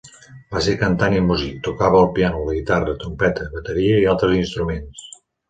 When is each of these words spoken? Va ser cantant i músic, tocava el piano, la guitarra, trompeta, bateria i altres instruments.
Va 0.53 0.61
ser 0.67 0.73
cantant 0.83 1.17
i 1.17 1.19
músic, 1.25 1.59
tocava 1.67 1.99
el 2.05 2.09
piano, 2.15 2.41
la 2.47 2.57
guitarra, 2.61 2.97
trompeta, 3.05 3.47
bateria 3.59 4.01
i 4.01 4.11
altres 4.17 4.37
instruments. 4.41 5.07